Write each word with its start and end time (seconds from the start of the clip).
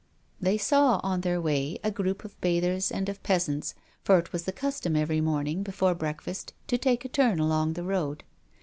They 0.41 0.57
saw, 0.57 0.99
on 1.03 1.21
their 1.21 1.39
way, 1.39 1.77
a 1.83 1.91
group 1.91 2.25
of 2.25 2.41
bathers 2.41 2.91
and 2.91 3.07
of 3.07 3.21
peasants, 3.21 3.75
for 4.03 4.17
it 4.17 4.33
was 4.33 4.45
the 4.45 4.51
custom 4.51 4.95
every 4.95 5.21
morning 5.21 5.61
before 5.61 5.93
breakfast 5.93 6.55
to 6.69 6.79
take 6.79 7.05
a 7.05 7.07
turn 7.07 7.37
along 7.37 7.73
the 7.73 7.83
road. 7.83 8.23